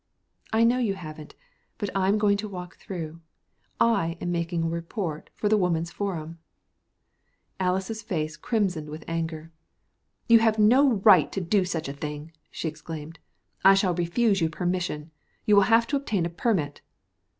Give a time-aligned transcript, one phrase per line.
[0.51, 1.35] "I know you haven't.
[1.77, 3.21] But I'm going to walk through.
[3.79, 6.39] I am making a report for the Woman's Forum."
[7.59, 9.51] Alys' face crimsoned with anger.
[10.27, 13.19] "You have no right to do such a thing," she exclaimed.
[13.63, 15.11] "I shall refuse you permission.
[15.45, 16.81] You will have to obtain a permit."